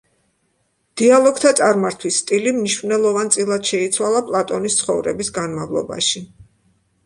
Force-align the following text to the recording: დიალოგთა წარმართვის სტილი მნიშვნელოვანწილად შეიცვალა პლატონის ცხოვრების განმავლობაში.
დიალოგთა 1.01 1.51
წარმართვის 1.59 2.17
სტილი 2.23 2.55
მნიშვნელოვანწილად 2.57 3.69
შეიცვალა 3.75 4.25
პლატონის 4.33 4.81
ცხოვრების 4.83 5.33
განმავლობაში. 5.41 6.27